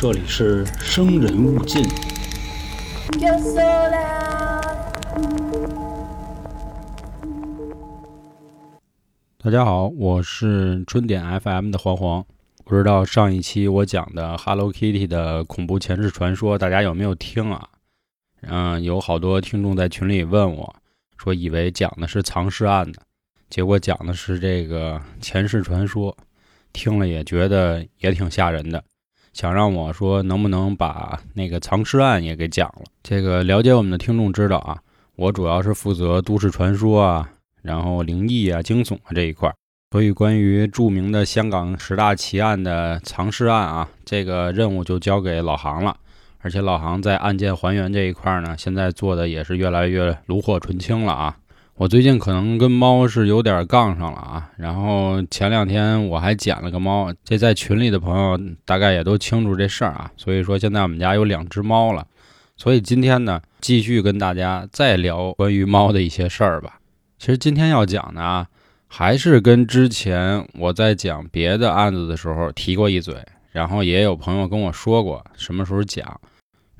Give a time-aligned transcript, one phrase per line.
[0.00, 1.82] 这里是生人勿近。
[9.38, 12.24] 大家好，我是春点 FM 的黄黄。
[12.64, 17.68] 不知道上一期我讲的 Hello Kitty 的恐怖前世传说，大家有没有听啊？
[18.42, 20.76] 嗯，有好多听众在群里问我，
[21.16, 23.02] 说以为讲的是藏尸案的，
[23.50, 26.16] 结果讲的是这个前世传说，
[26.72, 28.84] 听了也觉得也挺吓人的，
[29.32, 32.82] 想让我说能不能把那个藏尸案也给讲了。
[33.02, 34.78] 这个了解我们的听众知道啊，
[35.16, 37.30] 我主要是负责都市传说啊。
[37.60, 39.52] 然后灵异啊、惊悚啊这一块，
[39.90, 45.94] 所以关于著名的香港十大奇案的藏尸案啊，这个任务就交给老杭了。
[46.40, 51.36] 而且老杭在案件还原这一块呢，现在做的也是越来越炉火纯青了啊。
[51.78, 54.50] 我最近可能跟猫是有点杠上了啊。
[54.56, 60.10] 然后前两天我还捡了个猫，这在群里的朋友大概也都清楚这事儿啊。
[60.16, 62.04] 所以说现在我们家有两只猫了。
[62.56, 66.80] 所以今天呢，继续跟大家再聊关于猫的一些事儿吧。
[67.16, 68.48] 其实今天要讲的啊，
[68.88, 73.14] 还是跟之前我在讲别的案子的时候提过一嘴，
[73.52, 76.20] 然后也有朋友跟我说过什么时候讲。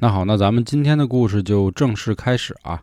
[0.00, 2.83] 那好，那咱们今天的故事就正式开始啊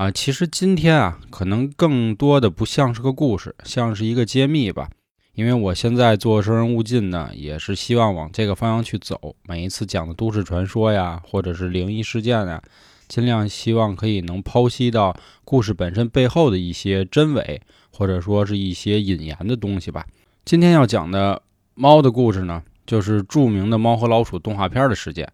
[0.00, 0.10] 啊！
[0.10, 4.88] 其实今天啊，可能更多的不像是个故事，像是一个揭秘吧。
[5.34, 9.36] 因为我现在做生人勿近呢，也是希望往这个方向去走。
[9.42, 12.62] 每一次讲的都市传说呀，或者是灵异事件啊。
[13.08, 17.60] 尽量希望可以能剖析到故事本身背后的一些真伪，
[17.92, 20.06] 或者说是一些引言的东西吧。
[20.46, 21.42] 今天要讲的
[21.74, 25.30] 猫的故事呢，就是著名的《猫和老鼠》动画片的事件。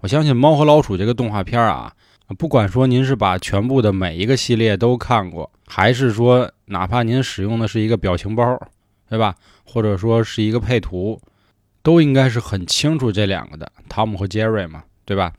[0.00, 1.94] 我相信《猫和老鼠》这个动画片啊，
[2.36, 8.60] 不管说您是把全部的每一个系列都看过，还是说哪怕您使用的是一个表情包，
[9.08, 9.34] 对吧？
[9.64, 11.20] 或者说是一个配图，
[11.82, 15.32] 都应该是很清楚这两个的，汤姆和杰瑞嘛，对吧？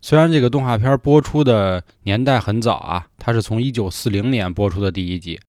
[0.00, 5.40] 虽然这个动画片播出的年代很早啊，它是从一九四零年播出的第一集，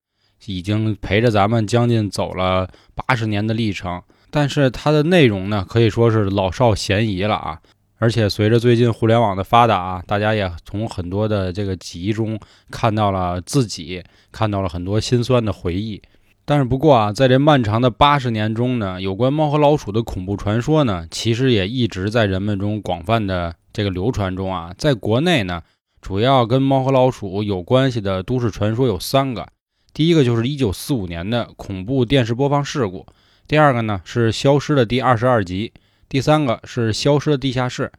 [0.45, 4.01] 已经陪着咱们将近走了八十年的历程。
[4.31, 7.59] 但是它的内容呢，可以说是老少咸宜了啊！
[7.99, 12.39] 而且随着最近互联网的发达啊，大家也从很多的这个集中
[12.71, 16.01] 看到了自己，看到了很多心酸的回忆。
[16.45, 23.53] 但是不过啊，在这漫长的八十年中呢，有关猫和老鼠的恐怖传说呢，其实也一直在人们中广泛的。
[23.71, 25.61] 这个流传中啊，在国内呢，
[26.01, 29.47] 主要跟猫和老鼠有关系的都市传说有三个。
[29.93, 33.05] 第一个就是一九四五年的恐怖电视播放事故，
[33.47, 35.71] 第二个呢是消失的第二十二集，
[36.09, 37.91] 第三个是消失的地下室。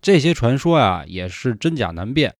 [0.00, 2.34] 这些传说啊，也是真假难辨。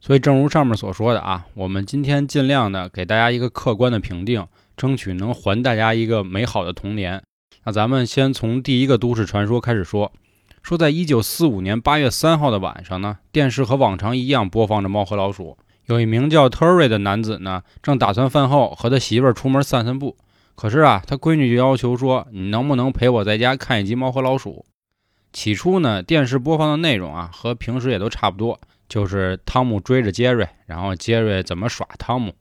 [0.00, 4.44] 所以，正如上面所说的啊，我们今天尽量的给大家一个客观的评定，
[4.76, 7.22] 争取能还大家一个美好的童年。
[7.62, 10.12] 那咱们先从第一个都市传说开始说。
[10.64, 15.56] 说，在一九四五年八月三号的晚上呢，电视和往常一样播放着《猫和老鼠》。
[15.84, 20.16] 有一名叫 Terry 的男子呢，正打算饭后和他媳妇儿出门散散步。
[20.56, 24.64] 可是啊，他闺女就要求说：“你能不能陪我在家看一集《猫和老鼠》？”
[25.32, 28.58] 起初呢，电视播放的内容啊，和平时也都差不多，
[28.88, 32.34] 就是汤姆追着杰瑞，然后杰瑞怎么耍汤姆。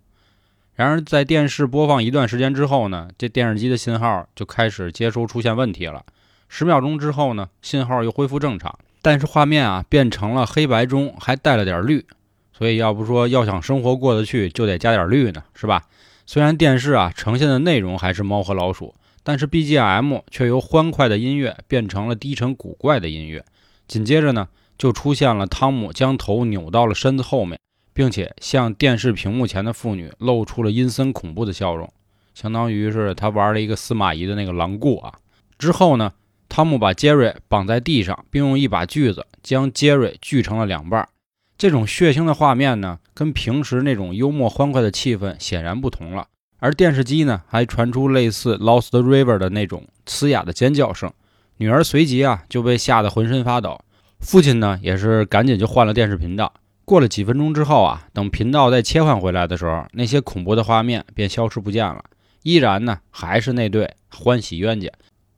[0.75, 6.05] 然而，在电视播放一段时间之后呢，这电视机的信号就开始接收出现问题了。
[6.47, 12.05] 十秒钟之后呢，信号又恢复正常，但是画面啊变成了黑白中还带了点绿，
[12.53, 15.81] 所以要不说要想生活过得去，就得加点绿呢，是吧？
[16.25, 23.45] 虽然电视啊呈现的内容还是猫和老鼠，但是 BGM 却由欢快的音乐变成了低沉古怪的音乐。
[23.87, 24.47] 紧接着呢，
[24.77, 27.59] 就出现了汤姆将头扭到了身子后面，
[27.93, 31.91] 并且向电视屏幕前的妇女露出了阴森恐怖的笑容，
[32.33, 35.13] 相当于是他玩了一个司马懿的那个狼顾啊。
[35.57, 36.13] 之后呢？
[36.47, 41.09] 汤姆把杰瑞绑在地上，并用一把锯子将杰瑞锯成了两半。
[41.57, 46.27] 这种血腥的画面呢，跟平时那种幽默欢快的气氛显然不同了。
[46.59, 51.11] 而电视机呢，还传出类似《Lost River》的那种嘶哑的尖叫声。
[51.57, 53.79] 女儿随即啊就被吓得浑身发抖。
[54.19, 56.53] 父亲呢，也是赶紧就换了电视频道。
[56.83, 62.03] 过了几分钟之后啊，等频道再切换回来的时候，那些恐怖的画面便消失不见了。
[62.43, 64.89] 依然呢，还是那对欢喜冤家。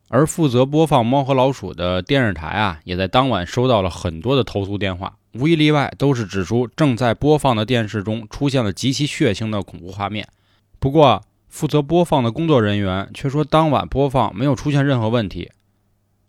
[0.10, 10.28] 而负责播放《猫和老鼠》的电视台啊，也在当晚收到了很多的投诉电话，无一例外都是指出正在播放的电视中出现了极其血腥的恐怖画面。
[10.80, 15.52] 不过，负责播放的工作人员却说当晚播放没有出现任何问题。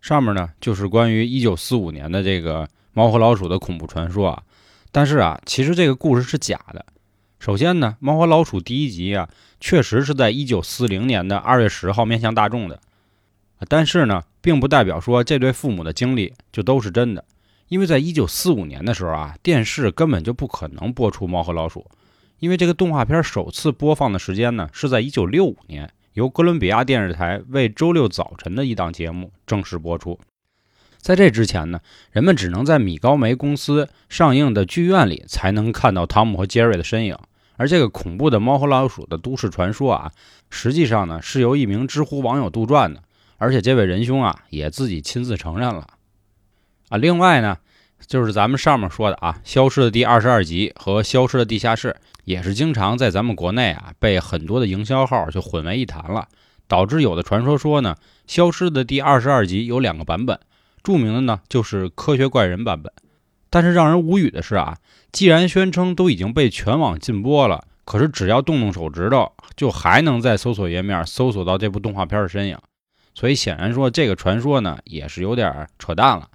[0.01, 2.63] 上面呢就是关于1945年的这个
[2.93, 4.43] 《猫和老鼠》的恐怖传说啊，
[4.91, 6.85] 但是啊，其实这个故事是假的。
[7.39, 9.29] 首先呢，《猫和老鼠》第一集啊，
[9.59, 12.79] 确实是在1940年的2月10号面向大众的。
[13.67, 17.23] 但是呢，并不代表说这对父母的经历就都是真的。
[17.69, 21.79] 因为在一九四五年的时候啊，电视根本就不可能播出《猫和老鼠》，
[22.39, 30.19] 因为这个动画片首次播放的时间呢是在一九六五年，由哥伦比亚电视台为周六早晨的一档节目正式播出。
[30.97, 31.79] 在这之前呢，
[32.11, 37.15] 人们只能在米高梅公司上映的剧院里才能看到汤姆和杰瑞的身影。
[37.55, 40.11] 而这个恐怖的《猫和老鼠》的都市传说啊，
[40.49, 43.03] 实际上呢是由一名知乎网友杜撰的，
[43.37, 45.87] 而且这位仁兄啊也自己亲自承认了。
[46.89, 47.57] 啊，另外呢，
[48.05, 51.95] 就是咱们上面说的啊，《消失的第二十二集》和《消失的地下室》
[52.25, 56.27] 也是经常在咱们国内啊被很多的营销号就混为一谈了，
[56.67, 57.95] 导致有的传说说呢，
[58.25, 60.39] 《消失的第二十二集》有两个版本，
[60.83, 62.91] 著名的呢就是科学怪人版本。
[63.51, 64.77] 但是让人无语的是啊，
[65.11, 72.57] 既然宣称都已经被全网禁播了，可是只要动动手指头，就还能在搜索页面搜索到这部动画片的身影，
[73.13, 76.27] 所以显然说这个传说呢也是有点扯淡了。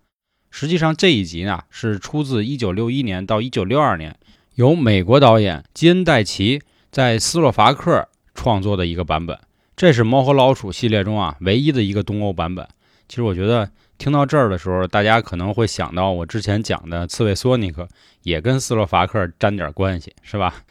[0.57, 4.17] 实际上，这一集呢是出自1961年到1962年，
[4.55, 6.63] 由美国导演基恩·戴奇
[6.93, 9.37] 在斯洛伐克创作的一个版本。
[9.75, 12.65] 这是《猫和老鼠》系列中啊唯一的一个东欧版本。
[13.09, 13.69] 其实我觉得
[13.99, 17.83] 听到这儿的时候，大家可能会想到我之前讲的《刺猬索尼克》
[18.23, 20.63] 也跟斯洛伐克沾点关系，是吧？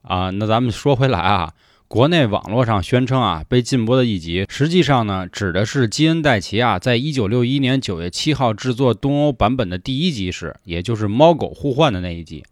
[0.00, 1.52] 啊，那咱们说回来啊。
[1.90, 12.44] 国内网络上宣称啊被禁播的一集，实际上呢指的是基恩·戴奇啊在一九六一年九月七号制作东欧版本的第一集时，也就是猫狗互换的那一集。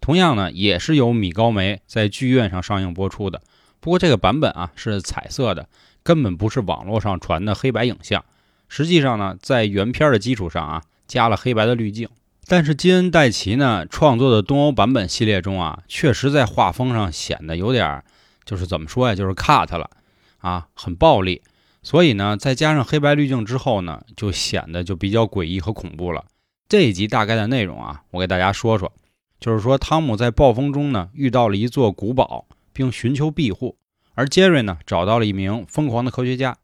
[0.00, 3.42] 同样呢也是由米高梅在剧院上上映播出的。
[3.80, 5.68] 不过这个版本啊是彩色的，
[6.02, 8.24] 根本不是网络上传的黑白影像。
[8.70, 12.08] 实际上呢在原片的基础上啊加了黑白的滤镜。
[12.46, 18.02] 但是基恩·戴奇呢创作的东欧版本系列中啊，确实在画风上显得有点。
[18.46, 19.14] 就是怎么说呀？
[19.14, 19.90] 就是 cut 了
[20.38, 21.42] 啊，很暴力。
[21.82, 26.24] 所以呢，再加上黑白滤镜之后呢，就显得就比较诡异和恐怖了。
[26.68, 28.92] 这一集大概的内容啊，我给大家说说。
[29.38, 33.76] 就是说，汤姆在暴风中呢遇到了一座古堡，并寻求庇护。
[34.14, 36.56] 而杰瑞呢找到了一名疯狂的科学家。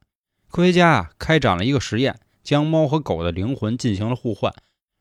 [0.50, 4.52] 科学家啊开展了一个实验，将猫和狗的灵魂进行了互换，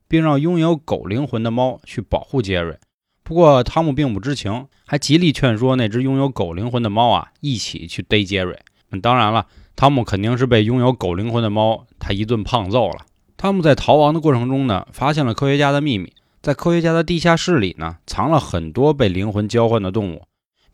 [0.07, 2.77] 并让拥有狗灵魂的猫去保护杰瑞。
[3.23, 8.59] 不过汤姆并不知情，还极力劝说那只拥有狗灵魂的猫啊一起去逮杰瑞。
[9.01, 9.45] 当然了，
[9.75, 13.05] 汤姆肯定是被拥有狗灵魂的猫他一顿胖揍了。
[13.37, 20.23] 汤姆在逃亡的过程中呢，发现了科学家的秘密，在科学家的地下室里呢，藏了很多被灵魂交换的动物，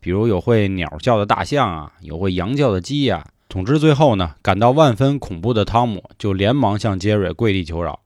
[0.00, 3.24] 比如有会鸟叫的大象啊，有会羊叫的鸡呀。
[3.48, 8.00] 总之，最后呢，感到万分恐怖的汤姆就连忙向杰瑞跪地求饶。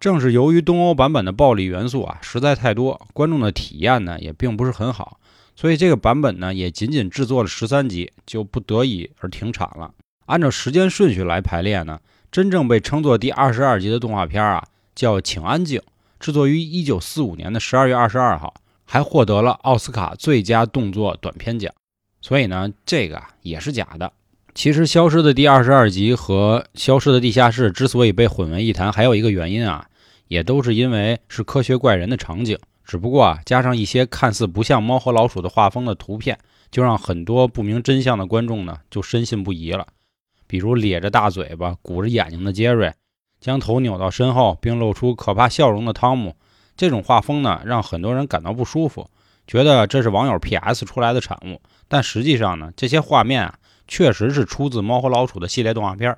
[0.00, 5.20] 正是由于东欧版本的暴力元素啊实在太多，观众的体验呢也并不是很好，
[5.54, 9.92] 所以这个版本呢也仅仅制作了十三集，就不得已而停产了。
[10.24, 12.00] 按照时间顺序来排列呢，
[12.32, 15.78] 真正被称作第二十二集的动画片啊叫《请安静》，
[16.18, 18.54] 制作于一九四五年的十二月二十二号，
[18.86, 21.70] 还获得了奥斯卡最佳动作短片奖。
[22.22, 24.10] 所以呢，这个啊也是假的。
[24.54, 29.86] 其实《消失的第二十二集》和《消失的地下室》之所以被混为一谈，还有一个原因啊。
[30.28, 36.38] 也都是因为是科学怪人的场景，只不过啊，加上一些看似不像猫和老鼠的画风的图片，
[36.70, 39.88] 就让很多不明真相的观众呢就深信不疑了。
[40.46, 42.92] 比如咧着大嘴巴、鼓着眼睛的杰瑞，
[43.40, 46.36] 将头扭到身后并露出可怕笑容的汤姆，
[46.76, 49.10] 这种画风呢，让很多人感到不舒服，
[49.48, 51.60] 觉得这是网友 PS 出来的产物。
[51.88, 53.58] 但实际上呢，这些画面啊，
[53.90, 56.16] 确实是出自猫和老鼠的系列动画片。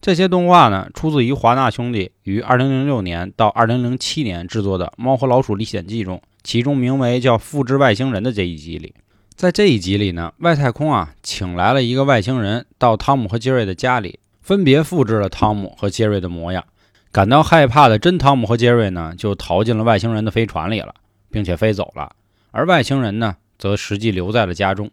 [0.00, 8.94] 这些动画呢，出自于华纳兄弟于2006年到2007年制作的《猫和老鼠历险记》中，其中名为叫“复制外星人”的这一集里，
[9.36, 16.64] 在这一集里呢，外太空啊请来了一个外星人到汤姆和杰瑞的家里，分别复制了汤姆和杰瑞的模样。
[17.12, 20.94] 感到害怕的真汤姆和杰瑞呢，就逃进了外星人的飞船里了，
[21.30, 22.16] 并且飞走了。
[22.50, 24.90] 而外星人呢，则实际留在了家中。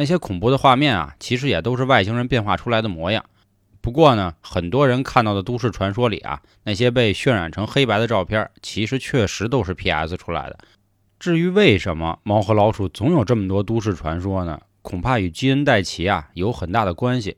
[0.00, 3.22] 那些恐怖的画面啊，其实也都是外星人变化出来的模样。
[3.82, 10.58] 不过呢，很多人看到的都市传说里啊，那些被渲染成黑白的照片，其实确实都是 PS 出来的。
[11.18, 14.58] 至于为什么猫和老鼠总有这么多都市传说呢？
[14.80, 17.36] 恐怕与基恩·戴奇啊有很大的关系。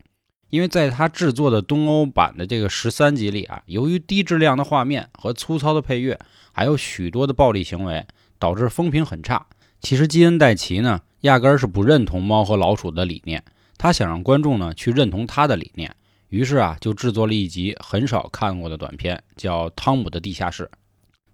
[0.50, 6.16] 因为在他制作的东欧版的这个十三集里啊，由于低质量的画面和粗糙的配乐，
[6.52, 8.06] 还有许多的暴力行为，
[8.38, 9.44] 导致风评很差。
[9.82, 13.42] 其实基恩·戴奇呢，压根儿是不认同猫和老鼠的理念，
[13.76, 15.94] 他想让观众呢去认同他的理念。
[16.28, 20.64] 于是啊，就制作了一集很少看过的短片，叫《汤姆的地下室》。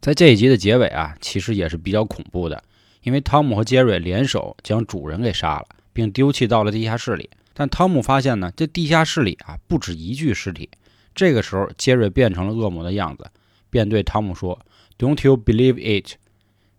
[0.01, 2.65] 在这一集的结尾啊，其实也是比较恐怖的，
[3.03, 7.29] 因为汤姆和杰瑞联手将主人给杀了，并丢弃到了地下室里。
[7.53, 10.71] 但汤姆发现呢，这地下室里啊不止一具尸体，
[11.15, 13.31] 这个时候，杰瑞变成了恶魔的样子，
[13.69, 14.59] 便对汤姆说
[14.99, 16.15] ：“Don't you believe it？”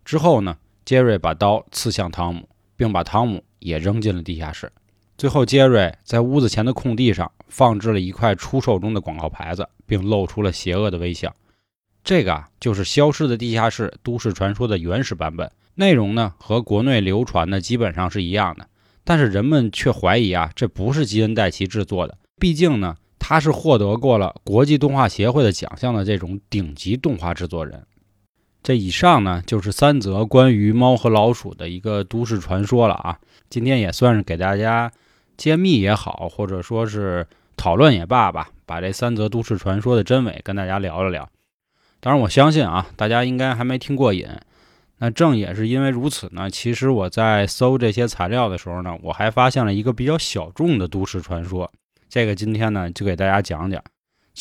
[0.04, 0.56] 之后呢，
[0.90, 4.72] 杰瑞把刀刺向汤姆，并把汤姆也扔进了地下室。
[5.16, 11.32] 最后，杰瑞在屋子前的空地上放置了一块出售中的广告牌子，并露出了邪恶的微笑。
[12.02, 18.66] 这个啊，就是《消失的地下室》都市传说的原始版本，内容呢和国内流传的基本上是一样的。
[19.04, 27.86] 但是人们却怀疑啊，这不是基恩戴奇制作的，毕竟呢，他是获得过了国际动画协会的奖项的这种顶级动画制作人。
[28.62, 33.18] 这以上呢，就是三则关于猫和老鼠的一个都市传说了啊。
[33.48, 34.90] 今天也算是给大家。
[35.36, 37.26] 揭秘也好，或者说是
[37.56, 41.26] 讨论也罢吧，把这三则都市传说的真伪跟大家聊了聊。
[41.98, 44.28] 当然，我相信啊，大家应该还没听过瘾。
[44.98, 51.72] 那正也是因为如此呢，其实我在搜这些材料的时候呢，我还发现了一个比较小众的都市传说。
[52.10, 53.82] 这个今天呢，就给大家讲讲。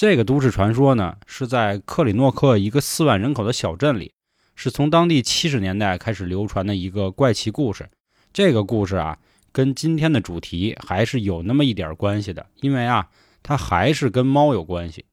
[0.01, 4.13] 这个都市传说呢，是在克里诺克一个四万人口的小镇里，
[4.55, 7.89] 是从当地七十年代开始流传的一个怪奇故事。
[8.31, 9.17] 这个故事啊。
[9.51, 13.09] 跟今天的主题还是有那么一点关系的，因为啊，
[13.43, 15.03] 它还是跟猫有关系。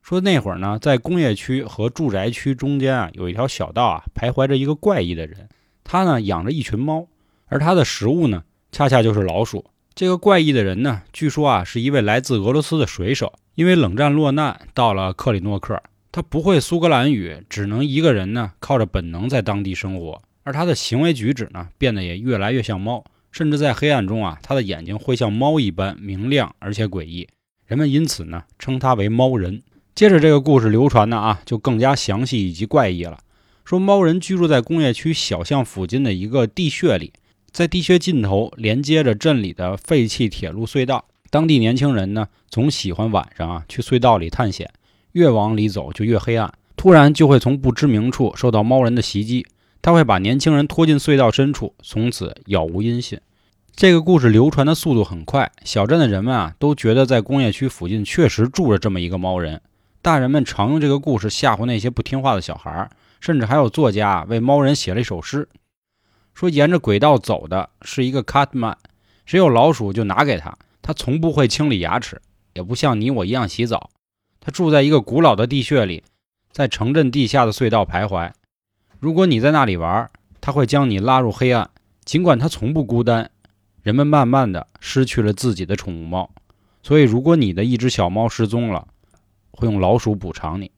[0.00, 5.50] 说那会儿呢，在工业区和住宅区中间啊，有一条小道啊，徘徊着一个怪异的人，
[5.84, 7.08] 他呢养着一群猫，
[7.44, 9.66] 而他的食物呢，恰恰就是老鼠。
[9.94, 23.04] 这个怪异的人呢，据说啊，是一位来自俄罗斯的水手，因为冷战落难到了克里诺克，他不会苏格兰语，只能一个人呢，靠着本能在当地生活，而他的行为举止呢，变得也越来越像猫。
[23.32, 27.28] 甚至在黑暗中啊，他的眼睛会像猫一般明亮而且诡异，
[27.64, 29.62] 人们因此呢称他为猫人。
[29.94, 33.18] 接着这个故事流传的啊，就更加详细以及怪异了。
[33.64, 37.12] 说猫人居住在工业区小巷附近的一个地穴里，
[37.52, 41.04] 在地穴尽头连接着镇里的废弃铁路隧道。
[41.30, 44.70] 当地年轻人呢总喜欢晚上啊去隧道里探险，
[45.12, 49.46] 越往里走就越黑暗，突然就会从不知名处受到猫人的袭击。
[49.82, 53.18] 他会把年轻人拖进隧道深处，从此杳无音信。
[53.74, 59.62] 这个故事流传的速度很快，小镇的人们啊都觉得在工业区附近确实住着这么一个猫人。
[60.02, 65.48] 大人们常用这个故事吓唬那些不听话的小孩，甚至还有作家为猫人写了一首诗，
[66.34, 68.74] 说沿着轨道走的是一个 Catman，
[69.24, 70.58] 谁有老鼠就拿给他，
[70.90, 72.20] 他从不会清理牙齿，
[72.52, 73.90] 也不像你我一样洗澡。
[74.40, 76.02] 他住在一个古老的地穴里，
[76.50, 78.32] 在城镇地下的隧道徘徊。
[78.98, 81.70] 如果你在那里玩，他会将你拉入黑暗。
[82.04, 83.30] 尽管他从不孤单，
[83.84, 86.28] 人们慢慢的失去了自己的宠物猫，
[86.82, 88.88] 所以如果你的一只小猫失踪了，
[89.52, 90.72] 会用老鼠补偿你。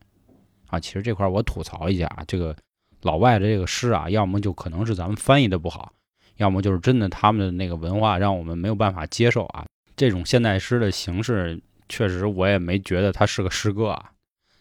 [0.67, 2.55] 啊，其实这块我吐槽一下啊，这个
[3.01, 5.91] 老外的这个诗啊，要么就可能是咱们翻译的不好，
[6.37, 9.65] 要么就是真的他们的那个文化让我们没有办法接受啊。
[9.97, 14.11] 这种现代诗的形式，确实我也没觉得它是个诗歌啊。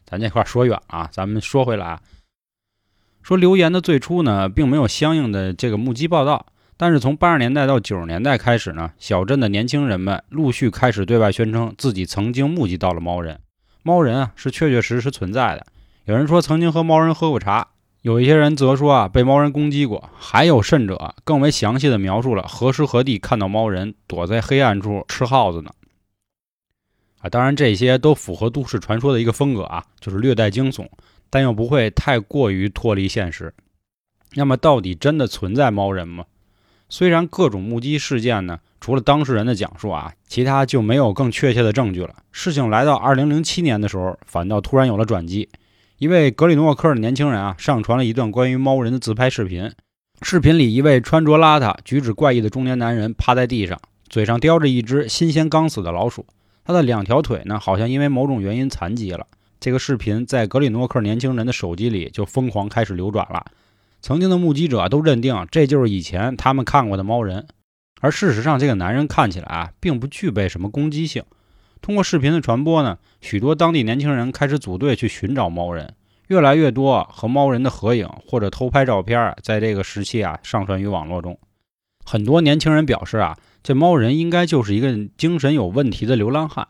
[0.06, 2.00] 咱这块说远了啊，咱们说回来。
[3.24, 13.40] 说留言的最初呢，并没有相应的这个目击报道，但是从八十年代到九十年代开始呢，小镇的年轻人们陆续开始对外宣称自己曾经目击到了猫人。
[13.84, 15.66] 猫人啊，是确确实实存在的。
[16.06, 17.68] 有人说曾经和猫人喝过茶，
[18.02, 25.72] 有一些人则说啊被猫人攻击过，还有甚者更为详细的描述了何时何地看到猫人躲在黑暗处吃耗子呢。
[27.20, 30.88] 啊，当然这些都符合都市传说的一个风格啊，就是略带惊悚。
[31.34, 33.54] 但又不会太过于脱离现实。
[34.34, 36.26] 那么，到底真的存在猫人吗？
[36.90, 42.16] 虽然各种目击事件呢，除了当事人的讲述啊，其他就没有更确切的证据了。
[42.34, 45.48] 事情来到二零零七年的时候，反倒突然有了转机。
[46.02, 49.72] 一位格里诺克的年轻人啊，上传了一段关于猫人的自拍视频。
[50.24, 53.80] 视频里，一位穿着邋遢、举止怪异的中年男人趴在地上，
[54.10, 56.26] 嘴上叼着一只新鲜刚死的老鼠。
[56.66, 59.28] 他的两条腿呢，好像因为某种原因残疾了。
[59.60, 63.46] 这个视频在格里诺克年轻人的手机里就疯狂开始流转了。
[64.02, 67.46] 曾经的目击者都认定这就是以前他们看过的猫人，
[68.00, 71.24] 而事实上，这个男人看起来啊，并不具备什么攻击性。
[71.82, 75.96] 通过视频的传播呢，许多当地年轻人开始组队去寻找猫人。
[76.28, 81.38] 越来越多和猫人的合影或者偷拍照片，在这个时期啊上传于网络中。
[82.06, 86.68] 很多年轻人表示啊，这猫人应该就是一个精神有问题的流浪汉。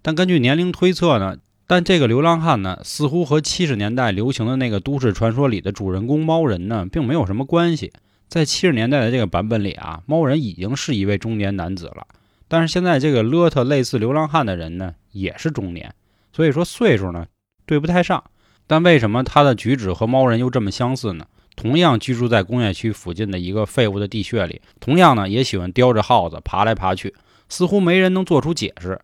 [0.00, 1.36] 但根据年龄推测呢？
[1.66, 7.92] 但这个流浪汉呢，似乎和七十年代流行的那个都市传说里的主人公猫人呢，并没有什么关系。
[8.28, 12.06] 在七十年代的这个版本里啊，猫人已经是一位中年男子了，
[12.52, 15.94] 但是现在这个勒特类似流浪汉的人呢，也是中年，
[16.34, 17.24] 所以说岁数呢
[17.64, 18.22] 对不太上。
[18.66, 21.24] 但为什么他的举止和猫人又这么相似呢？
[21.56, 27.14] 同样居住在工业区附近的一个废物的地穴里，同样呢也喜欢叼着耗子爬来爬去，
[27.48, 29.00] 似乎没人能做出解释。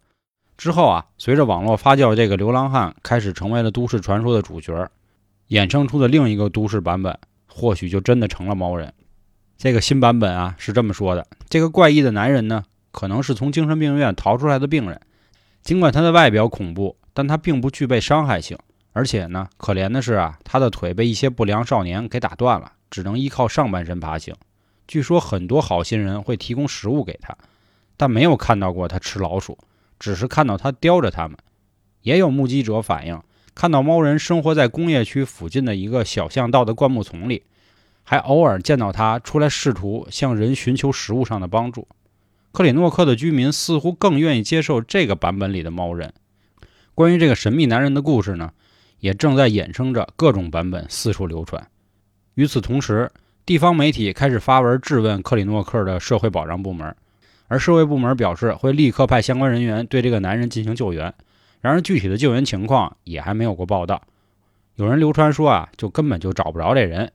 [0.59, 4.90] 之后啊，随着网络发酵，这个流浪汉开始成为了都市传说的主角，
[5.49, 8.93] 衍生出的另一个都市版本，或许就真的成了猫人。
[9.57, 15.00] 这个新版本啊是这么说的：这个怪异的男人呢，可能是从精神病院逃出来的病人。
[15.62, 18.57] 尽管他的外表恐怖，但他并不具备伤害性。
[18.92, 24.35] 而且呢，可怜的是啊，他的腿被一些不良少年给打断了，只能依靠上半身爬行。
[24.87, 27.37] 据说很多好心人会提供食物给他，
[27.97, 29.59] 但没有看到过他吃老鼠。
[29.99, 31.37] 只是看到他叼着它们，
[32.02, 33.21] 也有目击者反映
[33.52, 37.42] 看到猫人生活在工业区附近的一个小巷道的灌木丛里，
[38.04, 41.88] 还偶尔见到他出来试图向人寻求食物上的帮助。
[42.52, 46.12] 克里诺克的居民似乎更愿意接受这个版本里的猫人。
[46.95, 48.52] 关于这个神秘男人的故事呢，
[49.00, 51.69] 也正在衍生着各种版本四处流传。
[52.35, 53.11] 与此同时，
[53.47, 56.95] 地方媒体开始发文质问克里诺克的社会保障部门。
[57.50, 61.14] 而社会部门表示会立刻派相关人员对这个男人进行救援，
[61.62, 64.02] 然而具体的救援情况也还没有过报道。
[64.75, 67.09] 有人流传说啊，就根本就找不着这人；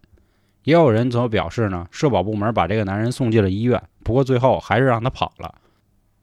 [0.63, 5.55] 也有人则表示呢，社保部门把这个男人送进了医院，不过最后还是让他跑了。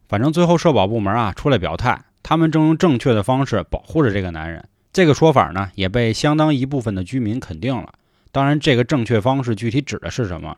[0.08, 4.66] 反正最后社保部门啊出来表态，他们正用正确的方式保护着这个男人。
[4.92, 7.92] 这个说法呢，也被相当一部分的居民肯定了。
[8.32, 10.56] 当然，这个正确方式具体指的是什么，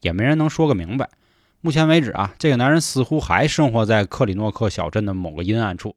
[0.00, 1.08] 也没人能说个明白。
[1.60, 5.96] 目前为止啊，这个男人似乎还生活在克里诺克小镇的某个阴暗处。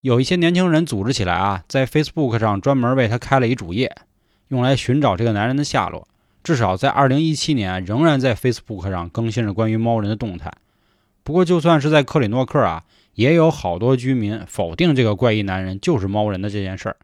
[0.00, 3.94] 有一些年轻人组织起来啊，在 Facebook 上专门为他开了一主页，
[4.48, 6.06] 用来寻找这个男人的下落。
[6.42, 10.52] 至少在2017年，仍然在 Facebook 上更新着关于猫人的动态。
[11.22, 12.84] 不过，就算是在克里诺克啊，
[13.14, 16.96] 也有好多居民否定这个怪异男人就是猫人的这件事儿。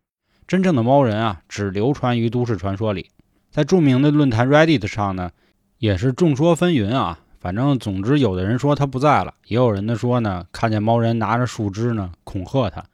[0.47, 3.11] 真正的猫人啊，只流传于都市传说里。
[3.51, 5.31] 在著名的论坛 Reddit 上呢，
[5.79, 7.21] 也是众说纷纭啊。
[7.41, 12.85] 反正，总之，有的人说他不在了，也有人呢说呢，看见猫人拿着树枝呢恐吓他，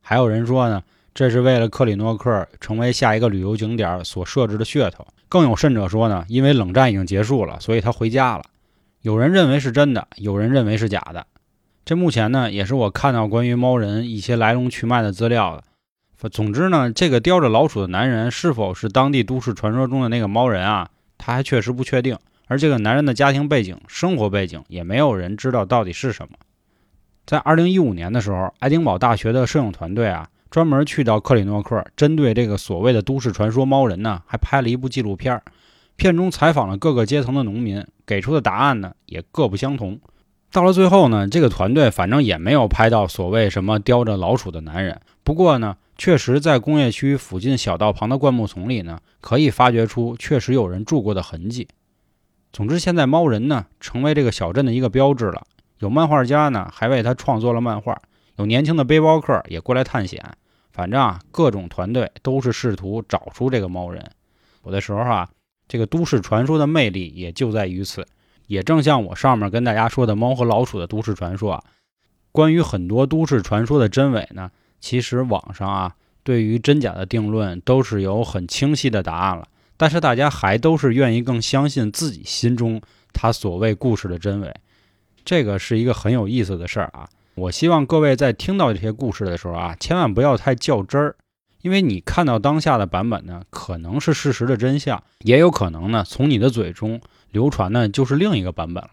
[0.00, 0.82] 还有人说呢，
[1.14, 5.06] 这是为了克里诺克成为下一个旅游景点所设置的噱头。
[5.28, 8.44] 更有甚者说呢，因为冷战已经结束了，所以他回家了。
[9.00, 11.26] 有人认为是真的，有人认为是假的。
[11.84, 15.64] 这目前呢，也是我看到关于猫人一些来龙去脉的资料的。
[16.28, 20.88] 总之呢，这个叼着老鼠的男人是否是当地都市传说中的那个猫人啊？
[21.18, 22.16] 他还确实不确定。
[22.46, 26.36] 而这个男人的家庭背景、生活背景也没有人知道到底是什么。
[27.24, 35.40] 在2015年的时候，爱丁堡大学的摄影团队啊，专门去到克里诺克，针对这个所谓的都市传说猫人呢，还拍了一部纪录片。
[35.96, 39.98] 片中采访了各个阶层的农民，给出的答案呢也各不相同。
[40.50, 45.00] 到了最后呢，这个团队反正也没有拍到所谓什么叼着老鼠的男人。
[45.24, 51.66] 不过呢，确实在工业区附近小道旁的灌木丛里呢，可以发掘出确实有人住过的痕迹。
[52.52, 55.46] 总之，现在猫人呢成为这个小镇的一个标志了。
[55.78, 57.98] 有漫画家呢还为他创作了漫画，
[58.36, 60.22] 有年轻的背包客也过来探险。
[60.72, 64.10] 反正啊，各种团队都是试图找出这个猫人。
[64.64, 65.28] 有的时候啊，
[65.68, 68.06] 这个都市传说的魅力也就在于此。
[68.46, 71.64] 也正像我上面跟大家说的猫和老鼠的都市传说啊，
[72.32, 79.46] 关于很多都市传说的真伪呢，其实网上啊对于真假的定论都是有很清晰的答案了。
[79.76, 82.80] 但是大家还都是愿意更相信自己心中
[83.12, 84.54] 他所谓故事的真伪，
[85.24, 87.08] 这个是一个很有意思的事儿啊！
[87.34, 91.16] 我希望各位在听到这些故事的时候啊，千万不要太较真儿，
[91.62, 98.90] 因为你看到当下的版本呢，可能是事实的真相，也有可能呢从你的嘴中流传呢就是另一个版本了。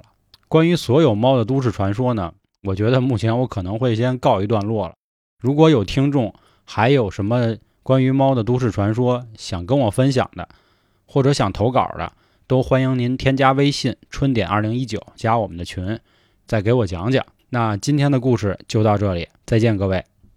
[0.47, 4.93] 关于所有猫的都市传说呢，我觉得目前我可能会先告一段落了。
[5.41, 10.47] 如果有听众还有什么关于猫的都市传说想跟我分享的，
[11.06, 12.13] 或者想投稿的，
[12.47, 15.99] 都欢迎您添加微信“春点二零一九”加我们的群，
[16.47, 17.25] 再给我讲讲。
[17.49, 20.03] 那今天的故事就到这里，再见各位。